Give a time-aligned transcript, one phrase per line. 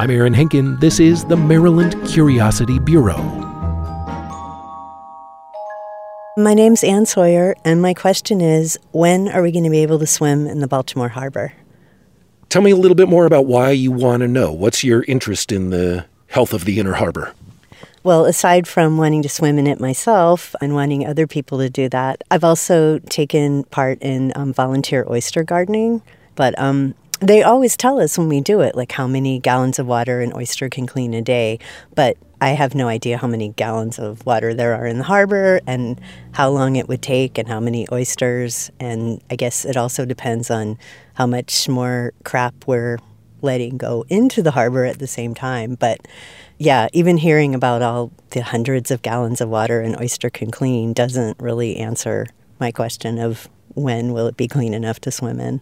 [0.00, 0.78] I'm Aaron Henkin.
[0.78, 3.18] This is the Maryland Curiosity Bureau.
[6.36, 9.98] My name's Ann Sawyer, and my question is when are we going to be able
[9.98, 11.52] to swim in the Baltimore Harbor?
[12.48, 14.52] Tell me a little bit more about why you want to know.
[14.52, 17.34] What's your interest in the health of the Inner Harbor?
[18.04, 21.88] Well, aside from wanting to swim in it myself and wanting other people to do
[21.88, 26.02] that, I've also taken part in um, volunteer oyster gardening.
[26.36, 29.86] But um, they always tell us when we do it, like how many gallons of
[29.86, 31.58] water an oyster can clean a day.
[31.94, 35.60] But I have no idea how many gallons of water there are in the harbor
[35.66, 36.00] and
[36.32, 38.70] how long it would take and how many oysters.
[38.78, 40.78] And I guess it also depends on
[41.14, 42.98] how much more crap we're
[43.42, 45.74] letting go into the harbor at the same time.
[45.74, 46.06] But
[46.58, 50.92] yeah, even hearing about all the hundreds of gallons of water an oyster can clean
[50.92, 52.26] doesn't really answer
[52.60, 55.60] my question of when will it be clean enough to swim in.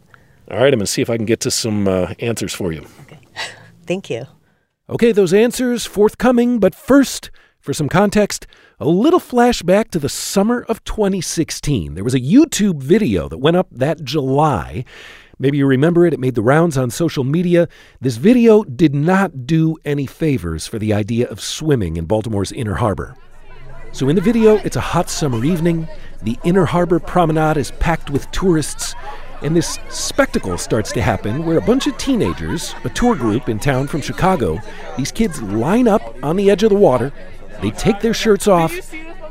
[0.50, 2.72] All right, I'm going to see if I can get to some uh, answers for
[2.72, 2.84] you.
[3.02, 3.18] Okay.
[3.86, 4.26] Thank you.
[4.88, 8.46] Okay, those answers forthcoming, but first, for some context,
[8.78, 11.94] a little flashback to the summer of 2016.
[11.94, 14.84] There was a YouTube video that went up that July
[15.38, 17.68] Maybe you remember it, it made the rounds on social media.
[18.00, 22.76] This video did not do any favors for the idea of swimming in Baltimore's Inner
[22.76, 23.14] Harbor.
[23.92, 25.88] So, in the video, it's a hot summer evening.
[26.22, 28.94] The Inner Harbor Promenade is packed with tourists,
[29.42, 33.58] and this spectacle starts to happen where a bunch of teenagers, a tour group in
[33.58, 34.58] town from Chicago,
[34.96, 37.12] these kids line up on the edge of the water,
[37.60, 38.74] they take their shirts off,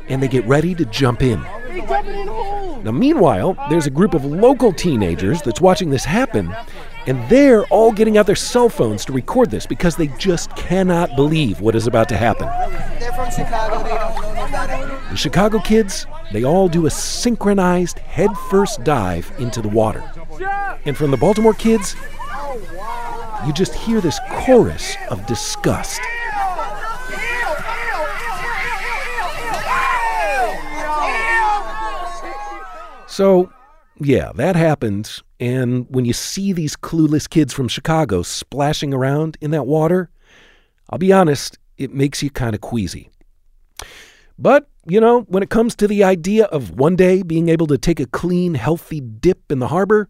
[0.08, 1.40] and they get ready to jump in.
[2.84, 6.54] Now, meanwhile, there's a group of local teenagers that's watching this happen,
[7.06, 11.14] and they're all getting out their cell phones to record this because they just cannot
[11.16, 12.46] believe what is about to happen.
[13.00, 14.95] They're from Chicago, they don't know.
[15.10, 20.02] The Chicago kids, they all do a synchronized headfirst dive into the water.
[20.84, 21.96] And from the Baltimore kids,
[23.46, 26.00] you just hear this chorus of disgust.
[33.06, 33.50] So,
[33.98, 35.22] yeah, that happened.
[35.40, 40.10] And when you see these clueless kids from Chicago splashing around in that water,
[40.90, 43.08] I'll be honest, it makes you kind of queasy.
[44.38, 47.76] But, you know, when it comes to the idea of one day being able to
[47.76, 50.08] take a clean, healthy dip in the harbor,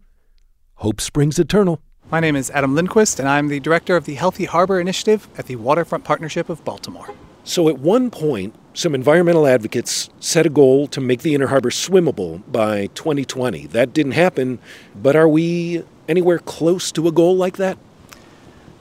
[0.75, 1.81] hope springs eternal.
[2.11, 5.47] My name is Adam Lindquist, and I'm the director of the Healthy Harbor Initiative at
[5.47, 7.09] the Waterfront Partnership of Baltimore.
[7.43, 11.71] So, at one point, some environmental advocates set a goal to make the Inner Harbor
[11.71, 13.67] swimmable by 2020.
[13.67, 14.59] That didn't happen,
[14.95, 17.77] but are we anywhere close to a goal like that?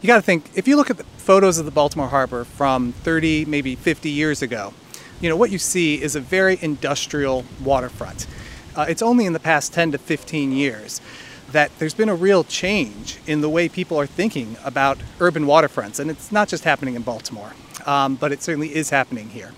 [0.03, 2.93] You got to think if you look at the photos of the Baltimore Harbor from
[2.93, 4.75] 30, maybe 50 years ago,
[5.21, 8.27] you know what you see is a very industrial waterfront.
[8.75, 11.01] Uh, it's only in the past 10 to 15 years
[11.53, 15.99] that there's been a real change in the way people are thinking about urban waterfronts,
[15.99, 17.53] and it's not just happening in Baltimore,
[17.87, 19.53] um, but it certainly is happening here.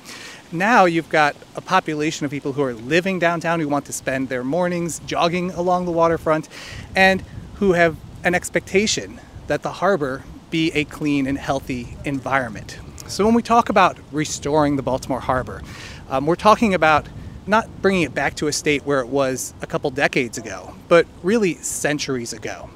[0.53, 4.29] Now you've got a population of people who are living downtown who want to spend
[4.29, 6.49] their mornings jogging along the waterfront
[6.95, 7.23] and
[7.55, 12.79] who have an expectation that the harbor be a clean and healthy environment.
[13.09, 15.63] So when we talk about restoring the Baltimore Harbor,
[16.11, 17.09] um, we're talking about
[17.47, 21.07] not bringing it back to a state where it was a couple decades ago, but
[21.23, 22.69] really centuries ago.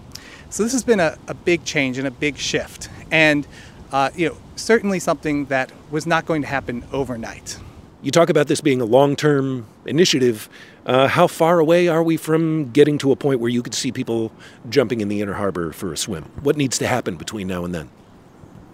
[0.48, 2.88] So this has been a, a big change and a big shift.
[3.10, 3.46] And
[3.92, 7.58] uh, you know, certainly something that was not going to happen overnight.
[8.00, 10.48] You talk about this being a long term initiative.
[10.86, 13.92] Uh, how far away are we from getting to a point where you could see
[13.92, 14.32] people
[14.70, 16.24] jumping in the inner harbor for a swim?
[16.42, 17.90] What needs to happen between now and then?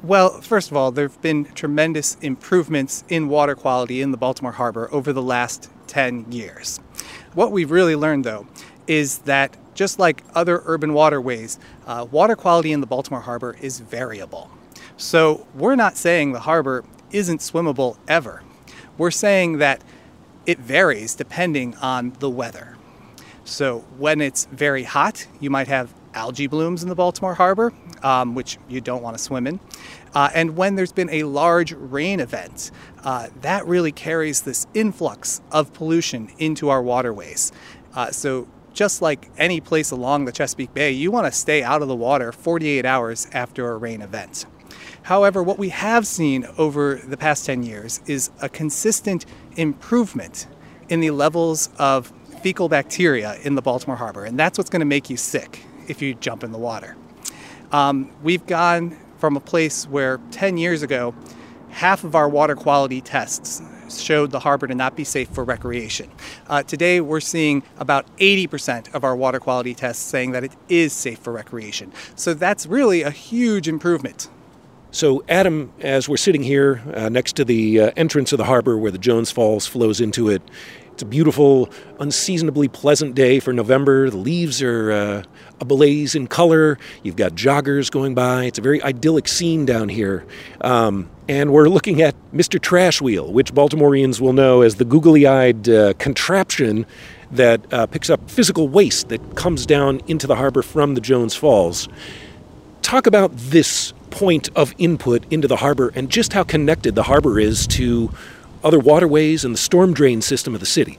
[0.02, 4.52] Well, first of all, there have been tremendous improvements in water quality in the Baltimore
[4.52, 6.78] Harbor over the last 10 years.
[7.34, 8.46] What we've really learned, though,
[8.86, 13.80] is that just like other urban waterways, uh, water quality in the Baltimore Harbor is
[13.80, 14.50] variable.
[14.96, 18.44] So we're not saying the harbor isn't swimmable ever.
[18.98, 19.82] We're saying that
[20.46, 22.76] it varies depending on the weather.
[23.44, 28.34] So when it's very hot, you might have algae blooms in the Baltimore Harbor, um,
[28.34, 29.60] which you don't want to swim in.
[30.14, 32.72] Uh, and when there's been a large rain event,
[33.04, 37.52] uh, that really carries this influx of pollution into our waterways.
[37.94, 41.82] Uh, so just like any place along the Chesapeake Bay, you want to stay out
[41.82, 44.44] of the water 48 hours after a rain event.
[45.02, 49.24] However, what we have seen over the past 10 years is a consistent
[49.56, 50.48] improvement
[50.88, 54.86] in the levels of fecal bacteria in the Baltimore Harbor, and that's what's going to
[54.86, 56.96] make you sick if you jump in the water.
[57.72, 61.14] Um, we've gone from a place where 10 years ago,
[61.70, 66.10] half of our water quality tests showed the harbor to not be safe for recreation.
[66.46, 70.92] Uh, today, we're seeing about 80% of our water quality tests saying that it is
[70.92, 71.92] safe for recreation.
[72.14, 74.28] So that's really a huge improvement
[74.90, 78.78] So, Adam, as we're sitting here uh, next to the uh, entrance of the harbor
[78.78, 80.42] where the Jones Falls flows into it,
[80.98, 84.10] it's a beautiful, unseasonably pleasant day for November.
[84.10, 85.22] The leaves are uh,
[85.60, 86.76] ablaze in color.
[87.04, 88.46] You've got joggers going by.
[88.46, 90.26] It's a very idyllic scene down here.
[90.60, 92.60] Um, and we're looking at Mr.
[92.60, 96.84] Trash Wheel, which Baltimoreans will know as the googly eyed uh, contraption
[97.30, 101.36] that uh, picks up physical waste that comes down into the harbor from the Jones
[101.36, 101.88] Falls.
[102.82, 107.38] Talk about this point of input into the harbor and just how connected the harbor
[107.38, 108.10] is to
[108.62, 110.98] other waterways and the storm drain system of the city.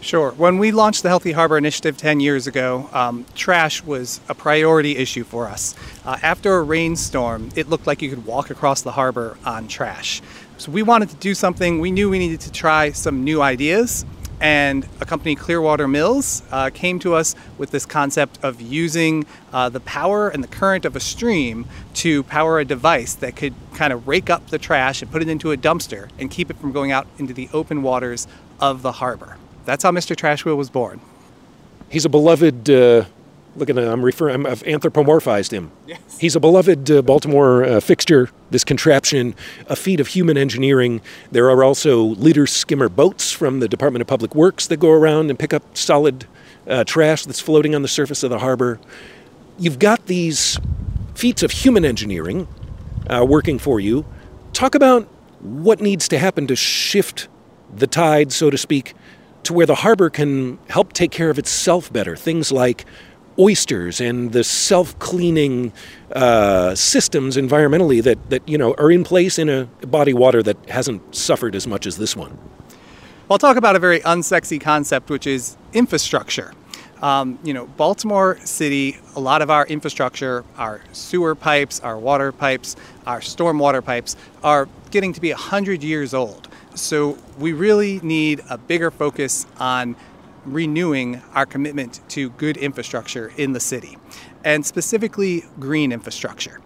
[0.00, 0.30] Sure.
[0.32, 4.96] When we launched the Healthy Harbor Initiative 10 years ago, um, trash was a priority
[4.96, 5.74] issue for us.
[6.04, 10.22] Uh, after a rainstorm, it looked like you could walk across the harbor on trash.
[10.58, 11.80] So we wanted to do something.
[11.80, 14.06] We knew we needed to try some new ideas
[14.40, 19.68] and a company, Clearwater Mills, uh, came to us with this concept of using uh,
[19.68, 23.92] the power and the current of a stream to power a device that could kind
[23.92, 26.72] of rake up the trash and put it into a dumpster and keep it from
[26.72, 28.26] going out into the open waters
[28.60, 29.36] of the harbor.
[29.64, 30.14] That's how Mr.
[30.14, 31.00] Trash Wheel was born.
[31.88, 33.04] He's a beloved uh,
[33.56, 34.46] Look at I'm referring.
[34.46, 35.70] I've anthropomorphized him.
[35.86, 36.18] Yes.
[36.18, 38.28] He's a beloved uh, Baltimore uh, fixture.
[38.50, 39.34] This contraption,
[39.66, 41.00] a feat of human engineering.
[41.32, 45.30] There are also leader skimmer boats from the Department of Public Works that go around
[45.30, 46.26] and pick up solid
[46.68, 48.78] uh, trash that's floating on the surface of the harbor.
[49.58, 50.58] You've got these
[51.14, 52.46] feats of human engineering
[53.08, 54.04] uh, working for you.
[54.52, 55.08] Talk about
[55.40, 57.28] what needs to happen to shift
[57.74, 58.94] the tide, so to speak,
[59.44, 62.16] to where the harbor can help take care of itself better.
[62.16, 62.84] Things like
[63.38, 65.72] oysters and the self-cleaning
[66.12, 70.56] uh, systems environmentally that, that you know are in place in a body water that
[70.68, 72.38] hasn't suffered as much as this one.
[73.30, 76.52] I'll talk about a very unsexy concept, which is infrastructure.
[77.02, 82.32] Um, you know, Baltimore City, a lot of our infrastructure, our sewer pipes, our water
[82.32, 86.48] pipes, our stormwater pipes, are getting to be 100 years old.
[86.74, 89.96] So we really need a bigger focus on
[90.46, 93.98] renewing our commitment to good infrastructure in the city,
[94.44, 96.60] and specifically green infrastructure.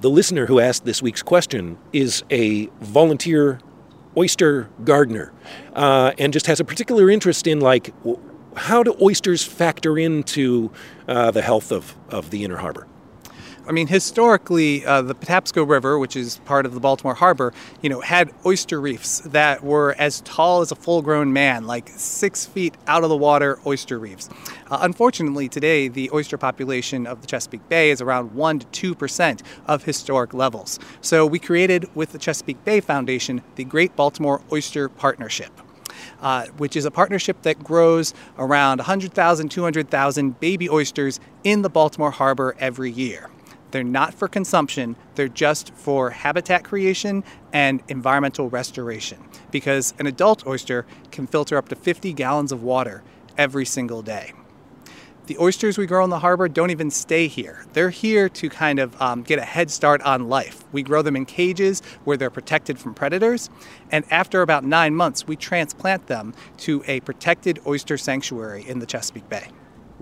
[0.00, 3.60] The listener who asked this week's question is a volunteer
[4.16, 5.32] oyster gardener
[5.74, 7.92] uh, and just has a particular interest in like
[8.56, 10.70] how do oysters factor into
[11.06, 12.86] uh, the health of, of the inner harbor
[13.66, 17.52] I mean, historically, uh, the Patapsco River, which is part of the Baltimore Harbor,
[17.82, 22.46] you know, had oyster reefs that were as tall as a full-grown man, like six
[22.46, 24.28] feet out of the water oyster reefs.
[24.70, 28.94] Uh, unfortunately, today the oyster population of the Chesapeake Bay is around one to two
[28.94, 30.78] percent of historic levels.
[31.00, 35.52] So we created with the Chesapeake Bay Foundation the Great Baltimore Oyster Partnership.
[36.22, 42.10] Uh, which is a partnership that grows around 100,000, 200,000 baby oysters in the Baltimore
[42.10, 43.30] Harbor every year.
[43.70, 49.18] They're not for consumption, they're just for habitat creation and environmental restoration
[49.50, 53.02] because an adult oyster can filter up to 50 gallons of water
[53.36, 54.32] every single day.
[55.26, 57.64] The oysters we grow in the harbor don't even stay here.
[57.72, 60.64] They're here to kind of um, get a head start on life.
[60.72, 63.48] We grow them in cages where they're protected from predators,
[63.92, 68.86] and after about nine months, we transplant them to a protected oyster sanctuary in the
[68.86, 69.46] Chesapeake Bay.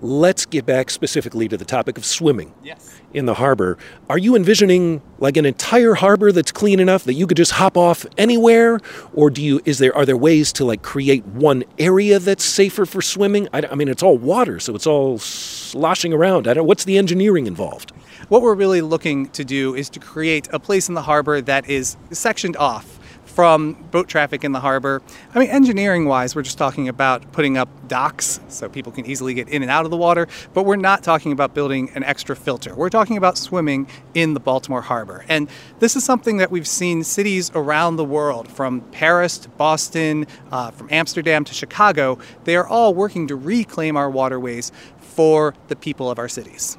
[0.01, 2.99] Let's get back specifically to the topic of swimming yes.
[3.13, 3.77] in the harbor.
[4.09, 7.75] Are you envisioning like an entire harbor that's clean enough that you could just hop
[7.75, 8.79] off anywhere,
[9.13, 9.59] or do you?
[9.65, 13.49] Is there are there ways to like create one area that's safer for swimming?
[13.51, 16.47] I, I mean, it's all water, so it's all sloshing around.
[16.47, 16.65] I don't.
[16.65, 17.91] What's the engineering involved?
[18.29, 21.69] What we're really looking to do is to create a place in the harbor that
[21.69, 22.98] is sectioned off
[23.29, 25.01] from boat traffic in the harbor.
[25.33, 29.33] I mean, engineering wise, we're just talking about putting up docks so people can easily
[29.33, 32.35] get in and out of the water, but we're not talking about building an extra
[32.35, 32.75] filter.
[32.75, 35.25] We're talking about swimming in the Baltimore Harbor.
[35.29, 40.27] And this is something that we've seen cities around the world, from Paris to Boston,
[40.51, 45.75] uh, from Amsterdam to Chicago, they are all working to reclaim our waterways for the
[45.75, 46.77] people of our cities.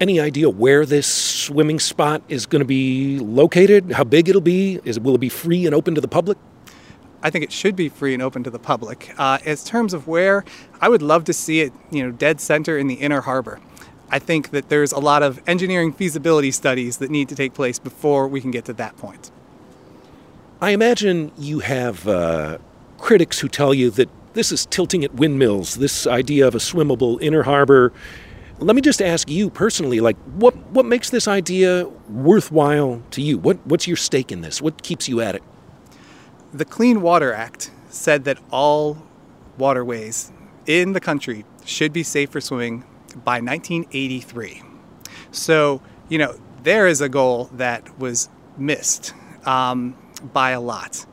[0.00, 3.92] Any idea where this swimming spot is going to be located?
[3.92, 4.80] How big it'll be?
[4.82, 6.38] Is will it be free and open to the public?
[7.22, 9.12] I think it should be free and open to the public.
[9.18, 10.42] Uh, as terms of where,
[10.80, 13.60] I would love to see it, you know, dead center in the inner harbor.
[14.10, 17.78] I think that there's a lot of engineering feasibility studies that need to take place
[17.78, 19.30] before we can get to that point.
[20.62, 22.56] I imagine you have uh,
[22.96, 25.74] critics who tell you that this is tilting at windmills.
[25.74, 27.92] This idea of a swimmable inner harbor
[28.60, 33.38] let me just ask you personally, like, what what makes this idea worthwhile to you?
[33.38, 34.60] What what's your stake in this?
[34.60, 35.42] What keeps you at it?
[36.52, 38.98] The Clean Water Act said that all
[39.56, 40.32] waterways
[40.66, 42.84] in the country should be safe for swimming
[43.24, 44.62] by 1983.
[45.32, 49.14] So, you know, there is a goal that was missed
[49.44, 49.96] um,
[50.32, 51.06] by a lot.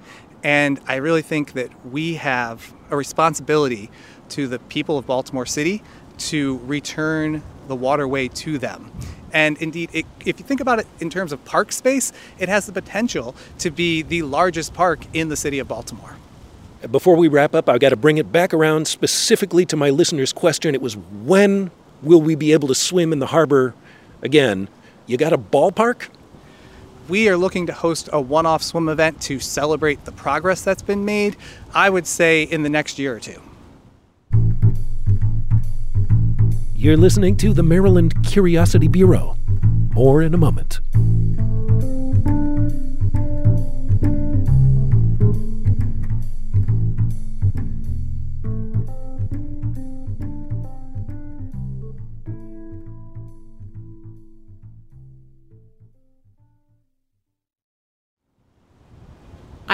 [0.43, 3.89] And I really think that we have a responsibility
[4.29, 5.83] to the people of Baltimore City
[6.17, 8.91] to return the waterway to them.
[9.33, 12.65] And indeed, it, if you think about it in terms of park space, it has
[12.65, 16.15] the potential to be the largest park in the city of Baltimore.
[16.89, 20.31] Before we wrap up, I've got to bring it back around specifically to my listener's
[20.31, 20.75] question.
[20.75, 21.71] It was when
[22.01, 23.73] will we be able to swim in the harbor
[24.21, 24.69] again?
[25.07, 26.09] You got a ballpark?
[27.09, 30.81] We are looking to host a one off swim event to celebrate the progress that's
[30.81, 31.35] been made,
[31.73, 33.41] I would say in the next year or two.
[36.87, 39.35] You're listening to the Maryland Curiosity Bureau.
[39.93, 40.79] More in a moment.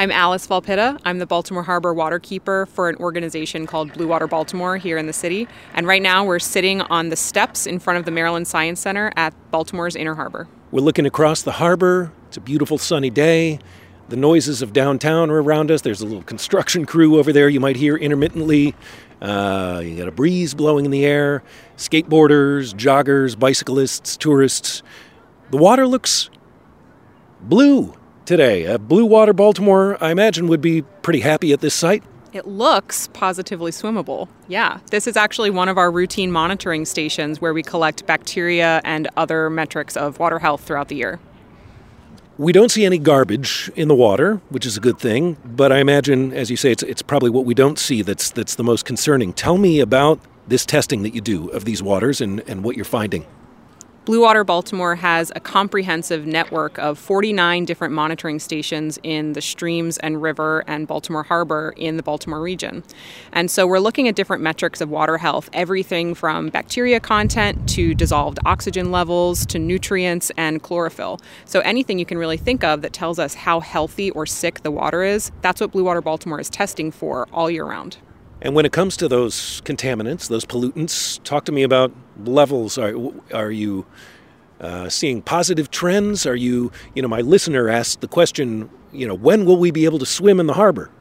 [0.04, 1.00] I'm Alice Volpitta.
[1.06, 5.14] I'm the Baltimore Harbor waterkeeper for an organization called Blue Water Baltimore here in the
[5.14, 5.48] city.
[5.74, 9.14] And right now we're sitting on the steps in front of the Maryland Science Center
[9.16, 10.50] at Baltimore's Inner Harbor.
[10.72, 12.12] We're looking across the harbor.
[12.28, 13.60] It's a beautiful sunny day.
[14.10, 15.84] The noises of downtown are around us.
[15.84, 18.76] There's a little construction crew over there you might hear intermittently.
[19.22, 21.44] Uh, you got a breeze blowing in the air,
[21.78, 24.84] skateboarders, joggers, bicyclists, tourists.
[25.52, 26.30] The water looks
[27.40, 27.96] blue
[28.26, 28.68] today.
[28.68, 32.04] Uh, Blue Water Baltimore, I imagine, would be pretty happy at this site.
[32.34, 34.28] It looks positively swimmable.
[34.48, 39.08] Yeah, this is actually one of our routine monitoring stations where we collect bacteria and
[39.16, 41.20] other metrics of water health throughout the year.
[42.40, 45.78] We don't see any garbage in the water, which is a good thing, but I
[45.78, 48.86] imagine, as you say, it's, it's probably what we don't see that's, that's the most
[48.86, 49.34] concerning.
[49.34, 52.86] Tell me about this testing that you do of these waters and, and what you're
[52.86, 53.28] finding.
[54.06, 59.98] Blue Water Baltimore has a comprehensive network of 49 different monitoring stations in the streams
[60.00, 62.84] and river and Baltimore Harbor in the Baltimore region.
[63.32, 67.96] And so we're looking at different metrics of water health, everything from bacteria content to
[67.96, 71.22] dissolved oxygen levels to nutrients and chlorophyll.
[71.46, 74.72] So anything you can really think of that tells us how healthy or sick the
[74.72, 78.00] water is, that's what Blue Water Baltimore is testing for all year round.
[78.44, 81.94] And when it comes to those contaminants, those pollutants, talk to me about
[82.26, 82.78] levels.
[82.78, 82.94] Are,
[83.34, 83.86] are you
[84.60, 86.26] uh, seeing positive trends?
[86.26, 89.86] Are you, you know, my listener asked the question, you know, when will we be
[89.86, 90.92] able to swim in the harbor?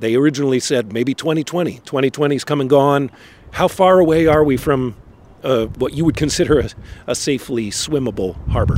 [0.00, 1.78] They originally said maybe 2020.
[1.78, 3.10] 2020's come and gone.
[3.52, 4.94] How far away are we from
[5.42, 6.68] uh, what you would consider a,
[7.06, 8.76] a safely swimmable harbor?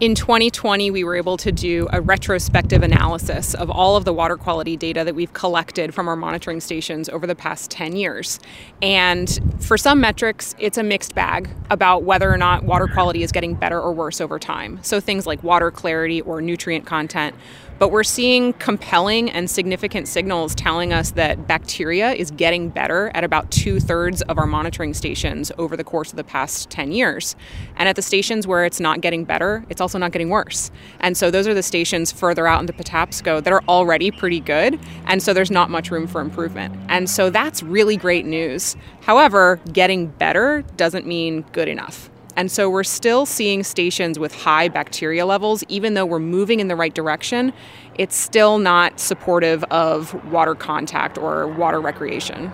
[0.00, 4.38] In 2020, we were able to do a retrospective analysis of all of the water
[4.38, 8.40] quality data that we've collected from our monitoring stations over the past 10 years.
[8.80, 13.30] And for some metrics, it's a mixed bag about whether or not water quality is
[13.30, 14.78] getting better or worse over time.
[14.80, 17.36] So things like water clarity or nutrient content.
[17.80, 23.24] But we're seeing compelling and significant signals telling us that bacteria is getting better at
[23.24, 27.36] about two thirds of our monitoring stations over the course of the past 10 years.
[27.76, 30.70] And at the stations where it's not getting better, it's also not getting worse.
[31.00, 34.40] And so those are the stations further out in the Patapsco that are already pretty
[34.40, 34.78] good.
[35.06, 36.76] And so there's not much room for improvement.
[36.90, 38.76] And so that's really great news.
[39.00, 42.10] However, getting better doesn't mean good enough.
[42.36, 46.68] And so we're still seeing stations with high bacteria levels, even though we're moving in
[46.68, 47.52] the right direction.
[47.94, 52.52] It's still not supportive of water contact or water recreation.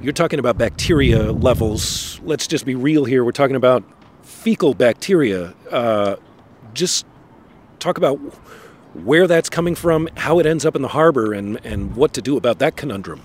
[0.00, 2.20] You're talking about bacteria levels.
[2.22, 3.24] Let's just be real here.
[3.24, 3.84] We're talking about
[4.22, 5.54] fecal bacteria.
[5.70, 6.16] Uh,
[6.74, 7.04] just
[7.80, 8.16] talk about
[8.94, 12.22] where that's coming from, how it ends up in the harbor, and, and what to
[12.22, 13.22] do about that conundrum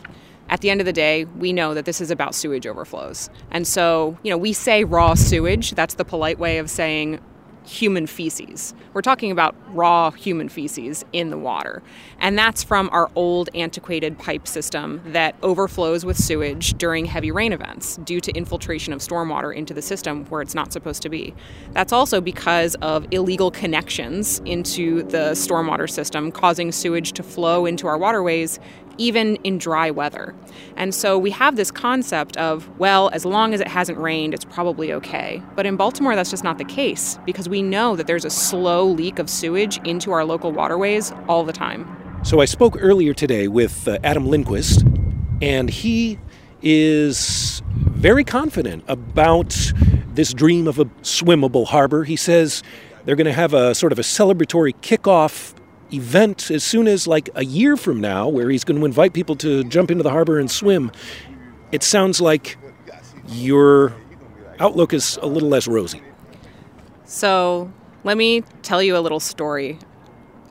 [0.50, 3.29] at the end of the day, we know that this is about sewage overflows.
[3.51, 5.71] And so, you know, we say raw sewage.
[5.71, 7.19] That's the polite way of saying
[7.65, 8.73] human feces.
[8.93, 11.81] We're talking about raw human feces in the water.
[12.19, 17.53] And that's from our old antiquated pipe system that overflows with sewage during heavy rain
[17.53, 21.33] events due to infiltration of stormwater into the system where it's not supposed to be.
[21.71, 27.88] That's also because of illegal connections into the stormwater system causing sewage to flow into
[27.88, 28.59] our waterways
[28.97, 30.35] even in dry weather.
[30.75, 34.45] And so we have this concept of, well, as long as it hasn't rained, it's
[34.45, 35.41] probably okay.
[35.55, 38.85] But in Baltimore, that's just not the case because we know that there's a slow
[38.85, 41.88] leak of sewage into our local waterways all the time.
[42.23, 44.83] So I spoke earlier today with uh, Adam Lindquist,
[45.41, 46.19] and he
[46.62, 49.73] is very confident about
[50.13, 52.05] this dream of a swimmable harbor.
[52.05, 52.63] He says
[53.05, 55.52] they're going to have a sort of a celebratory kickoff
[55.93, 59.35] event as soon as like a year from now where he's going to invite people
[59.38, 60.91] to jump into the harbor and swim.
[61.71, 62.57] It sounds like
[63.27, 63.93] your
[64.59, 66.01] outlook is a little less rosy.
[67.05, 67.71] So
[68.05, 69.79] Let me tell you a little story.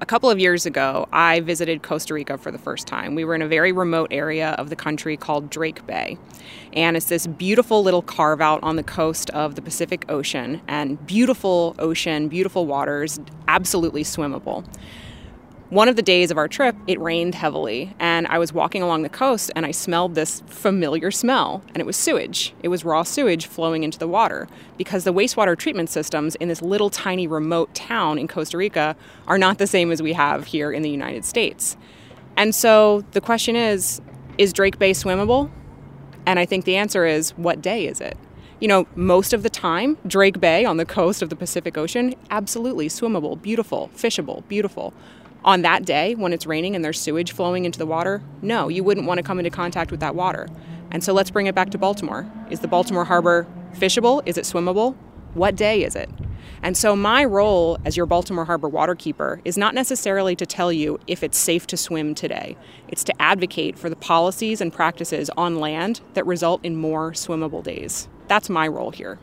[0.01, 3.15] A couple of years ago, I visited Costa Rica for the first time.
[3.15, 6.17] We were in a very remote area of the country called Drake Bay.
[6.73, 11.07] And it's this beautiful little carve out on the coast of the Pacific Ocean, and
[11.07, 14.65] beautiful ocean, beautiful waters, absolutely swimmable.
[15.73, 19.05] One of the days of our trip, it rained heavily, and I was walking along
[19.05, 22.53] the coast and I smelled this familiar smell, and it was sewage.
[22.63, 26.61] It was raw sewage flowing into the water because the wastewater treatment systems in this
[26.61, 28.95] little tiny remote town in Costa Rica
[29.27, 31.79] are not the same as we have here in the United States.
[32.37, 34.03] And so the question is
[34.37, 35.51] is Drake Bay swimmable?
[36.27, 38.19] And I think the answer is what day is it?
[38.61, 42.15] You know, most of the time, Drake Bay on the coast of the Pacific Ocean,
[42.31, 44.93] absolutely swimmable, beautiful, fishable, beautiful
[45.45, 48.85] on that day when it's raining and there's sewage flowing into the water, no, you
[48.85, 50.49] wouldn't want to come into contact with that water.
[50.91, 52.31] And so let's bring it back to Baltimore.
[52.51, 54.23] Is the Baltimore Harbor fishable?
[54.27, 54.95] Is it swimmable?
[55.35, 56.11] What day is it?
[56.65, 60.99] And so, my role as your Baltimore Harbor waterkeeper is not necessarily to tell you
[61.07, 62.57] if it's safe to swim today.
[62.89, 67.65] It's to advocate for the policies and practices on land that result in more swimmable
[67.65, 68.09] days.
[68.29, 69.19] That's my role here.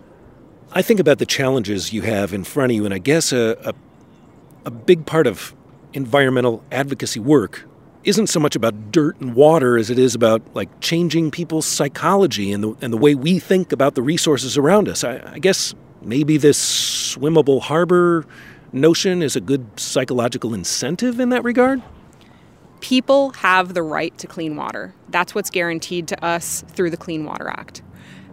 [0.71, 3.57] I think about the challenges you have in front of you, and I guess a,
[3.63, 3.73] a,
[4.65, 5.53] a big part of
[5.93, 7.65] environmental advocacy work
[8.03, 12.51] isn't so much about dirt and water as it is about like changing people's psychology
[12.51, 15.03] and the, and the way we think about the resources around us.
[15.03, 18.25] I, I guess maybe this swimmable harbor
[18.71, 21.81] notion is a good psychological incentive in that regard.
[22.79, 24.93] People have the right to clean water.
[25.09, 27.81] That's what's guaranteed to us through the Clean Water Act.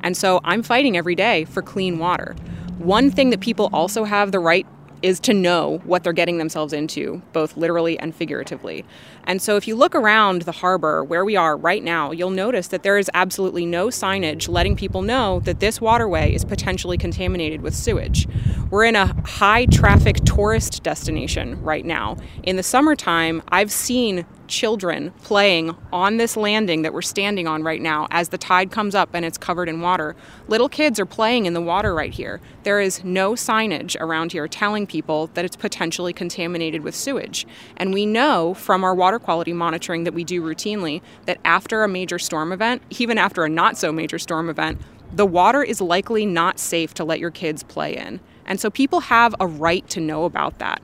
[0.03, 2.37] And so I'm fighting every day for clean water.
[2.79, 4.67] One thing that people also have the right
[5.03, 8.85] is to know what they're getting themselves into, both literally and figuratively.
[9.25, 12.69] And so, if you look around the harbor where we are right now, you'll notice
[12.69, 17.61] that there is absolutely no signage letting people know that this waterway is potentially contaminated
[17.61, 18.29] with sewage.
[18.71, 22.17] We're in a high traffic tourist destination right now.
[22.43, 27.81] In the summertime, I've seen children playing on this landing that we're standing on right
[27.81, 30.17] now as the tide comes up and it's covered in water.
[30.49, 32.41] Little kids are playing in the water right here.
[32.63, 37.47] There is no signage around here telling people that it's potentially contaminated with sewage.
[37.77, 41.89] And we know from our water quality monitoring that we do routinely that after a
[41.89, 44.81] major storm event, even after a not so major storm event,
[45.13, 48.21] the water is likely not safe to let your kids play in.
[48.45, 50.81] And so people have a right to know about that.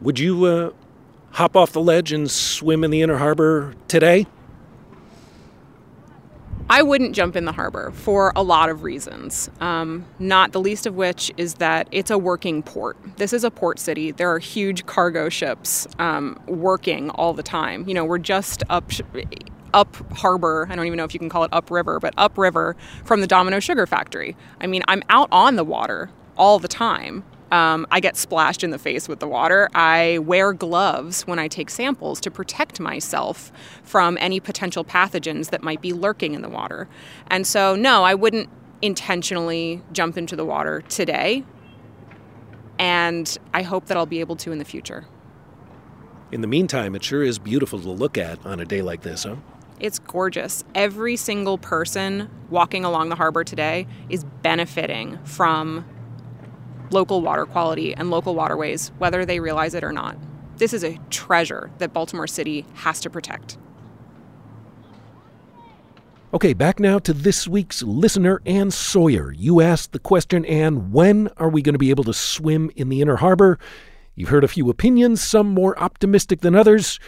[0.00, 0.70] Would you uh,
[1.34, 4.26] hop off the ledge and swim in the inner harbor today?
[6.70, 10.86] I wouldn't jump in the harbor for a lot of reasons, um, not the least
[10.86, 12.96] of which is that it's a working port.
[13.16, 14.12] This is a port city.
[14.12, 17.86] There are huge cargo ships um, working all the time.
[17.86, 18.90] You know, we're just up.
[19.74, 23.20] Up harbor, I don't even know if you can call it upriver, but upriver from
[23.20, 24.36] the Domino Sugar Factory.
[24.60, 27.24] I mean, I'm out on the water all the time.
[27.50, 29.68] Um, I get splashed in the face with the water.
[29.74, 33.52] I wear gloves when I take samples to protect myself
[33.82, 36.88] from any potential pathogens that might be lurking in the water.
[37.28, 38.48] And so, no, I wouldn't
[38.82, 41.44] intentionally jump into the water today.
[42.78, 45.06] And I hope that I'll be able to in the future.
[46.32, 49.24] In the meantime, it sure is beautiful to look at on a day like this,
[49.24, 49.36] huh?
[49.78, 50.64] It's gorgeous.
[50.74, 55.84] Every single person walking along the harbor today is benefiting from
[56.94, 60.16] local water quality and local waterways, whether they realize it or not.
[60.56, 63.58] This is a treasure that Baltimore City has to protect.
[66.32, 69.32] Okay, back now to this week's listener, Ann Sawyer.
[69.32, 72.88] You asked the question, Ann, when are we going to be able to swim in
[72.88, 73.58] the Inner Harbor?
[74.16, 76.98] You've heard a few opinions, some more optimistic than others.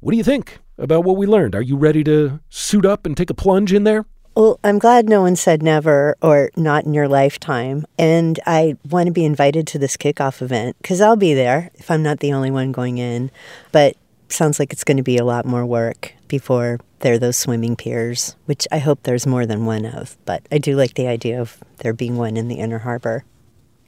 [0.00, 1.54] What do you think about what we learned?
[1.54, 4.06] Are you ready to suit up and take a plunge in there?
[4.38, 7.84] Well, I'm glad no one said never or not in your lifetime.
[7.98, 11.90] And I want to be invited to this kickoff event because I'll be there if
[11.90, 13.32] I'm not the only one going in.
[13.72, 13.96] But
[14.28, 17.74] sounds like it's going to be a lot more work before there are those swimming
[17.74, 20.16] piers, which I hope there's more than one of.
[20.24, 23.24] But I do like the idea of there being one in the inner harbor.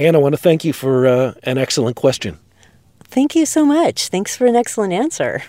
[0.01, 2.41] Ann, I want to thank you for uh, an excellent question.
[3.05, 4.09] Thank you so much.
[4.09, 5.45] Thanks for an excellent answer.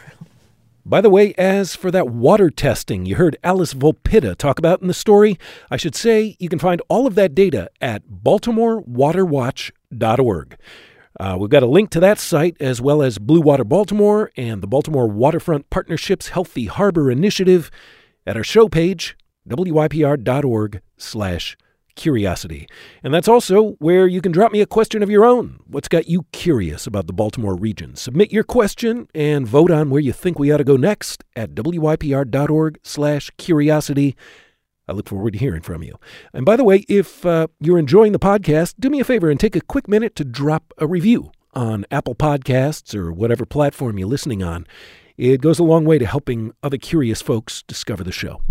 [0.83, 4.87] By the way, as for that water testing you heard Alice Volpitta talk about in
[4.87, 5.37] the story,
[5.69, 10.57] I should say you can find all of that data at baltimorewaterwatch.org.
[11.19, 14.63] Uh, we've got a link to that site as well as Blue Water Baltimore and
[14.63, 17.69] the Baltimore Waterfront Partnership's Healthy Harbor Initiative
[18.25, 19.15] at our show page,
[19.47, 21.55] wypr.org slash
[21.95, 22.67] curiosity.
[23.03, 25.59] And that's also where you can drop me a question of your own.
[25.67, 27.95] What's got you curious about the Baltimore region?
[27.95, 31.55] Submit your question and vote on where you think we ought to go next at
[31.55, 34.15] wypr.org slash curiosity.
[34.87, 35.97] I look forward to hearing from you.
[36.33, 39.39] And by the way, if uh, you're enjoying the podcast, do me a favor and
[39.39, 44.07] take a quick minute to drop a review on Apple Podcasts or whatever platform you're
[44.07, 44.65] listening on.
[45.17, 48.41] It goes a long way to helping other curious folks discover the show.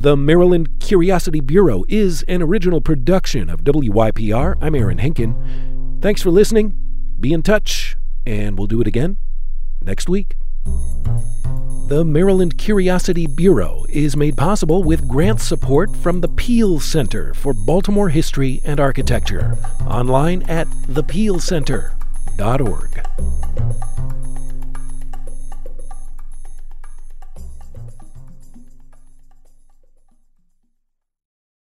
[0.00, 4.54] The Maryland Curiosity Bureau is an original production of WYPR.
[4.60, 6.00] I'm Aaron Henkin.
[6.00, 6.78] Thanks for listening.
[7.18, 9.18] Be in touch, and we'll do it again
[9.82, 10.36] next week.
[11.88, 17.52] The Maryland Curiosity Bureau is made possible with grant support from the Peale Center for
[17.52, 23.00] Baltimore History and Architecture, online at thepealecenter.org.